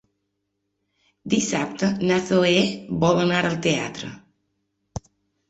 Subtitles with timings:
[1.33, 2.57] Dissabte na Zoè
[3.05, 4.11] vol anar al teatre.